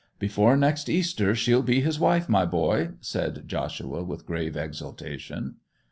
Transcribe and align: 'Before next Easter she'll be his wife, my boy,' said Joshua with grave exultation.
'Before 0.17 0.57
next 0.57 0.89
Easter 0.89 1.35
she'll 1.35 1.61
be 1.61 1.81
his 1.81 1.99
wife, 1.99 2.27
my 2.27 2.43
boy,' 2.43 2.93
said 3.01 3.47
Joshua 3.47 4.03
with 4.03 4.25
grave 4.25 4.57
exultation. 4.57 5.57